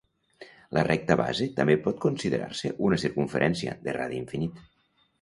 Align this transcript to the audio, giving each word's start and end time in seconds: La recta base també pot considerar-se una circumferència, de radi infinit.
La 0.77 0.83
recta 0.87 1.17
base 1.19 1.49
també 1.59 1.77
pot 1.89 2.01
considerar-se 2.07 2.75
una 2.91 3.01
circumferència, 3.05 3.79
de 3.89 3.99
radi 4.03 4.23
infinit. 4.27 4.63